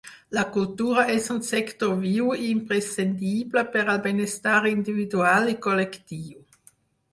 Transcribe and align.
La 0.35 0.43
cultura 0.53 1.03
és 1.15 1.27
un 1.33 1.41
sector 1.49 1.91
viu 2.05 2.31
i 2.47 2.49
imprescindible 2.55 3.65
per 3.77 3.85
al 3.95 4.01
benestar 4.09 4.57
individual 4.73 5.55
i 5.55 5.59
col·lectiu. 5.69 6.45